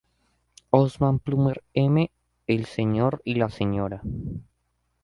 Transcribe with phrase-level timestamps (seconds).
[0.71, 2.07] Osman Plummer M,
[2.47, 3.21] el Sr.
[3.23, 4.01] y la Sra.